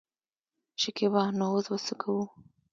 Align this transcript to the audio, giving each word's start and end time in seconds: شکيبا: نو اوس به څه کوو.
شکيبا: 0.81 1.23
نو 1.37 1.45
اوس 1.53 1.65
به 1.71 1.77
څه 1.85 1.93
کوو. 2.01 2.23